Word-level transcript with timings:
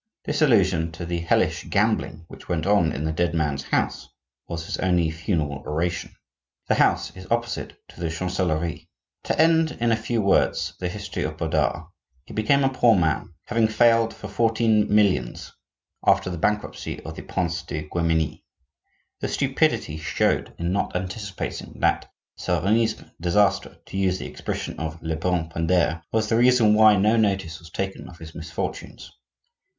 This 0.25 0.41
allusion 0.41 0.91
to 0.93 1.05
the 1.05 1.19
hellish 1.19 1.65
gambling 1.65 2.25
which 2.27 2.49
went 2.49 2.65
on 2.65 2.91
in 2.91 3.03
the 3.03 3.11
dead 3.11 3.35
man's 3.35 3.61
house, 3.65 4.09
was 4.47 4.65
his 4.65 4.79
only 4.79 5.11
funeral 5.11 5.61
oration. 5.63 6.15
The 6.67 6.73
house 6.73 7.15
is 7.15 7.27
opposite 7.29 7.77
to 7.89 7.99
the 7.99 8.09
Chancellerie. 8.09 8.89
To 9.25 9.39
end 9.39 9.73
in 9.79 9.91
a 9.91 9.95
few 9.95 10.19
words 10.23 10.73
the 10.79 10.89
history 10.89 11.21
of 11.21 11.37
Bodard,—he 11.37 12.33
became 12.33 12.63
a 12.63 12.69
poor 12.73 12.95
man, 12.97 13.35
having 13.45 13.67
failed 13.67 14.11
for 14.11 14.27
fourteen 14.27 14.87
millions 14.91 15.53
after 16.03 16.31
the 16.31 16.37
bankruptcy 16.39 16.99
of 17.01 17.15
the 17.15 17.21
Prince 17.21 17.61
de 17.61 17.83
Guemenee. 17.87 18.43
The 19.19 19.27
stupidity 19.27 19.97
he 19.97 19.99
showed 19.99 20.55
in 20.57 20.71
not 20.71 20.95
anticipating 20.95 21.79
that 21.81 22.11
"serenissime 22.39 23.11
disaster," 23.21 23.77
to 23.85 23.97
use 23.97 24.17
the 24.17 24.25
expression 24.25 24.79
of 24.79 24.99
Lebrun 25.03 25.49
Pindare, 25.49 26.01
was 26.11 26.27
the 26.27 26.37
reason 26.37 26.73
why 26.73 26.95
no 26.95 27.17
notice 27.17 27.59
was 27.59 27.69
taken 27.69 28.09
of 28.09 28.17
his 28.17 28.33
misfortunes. 28.33 29.11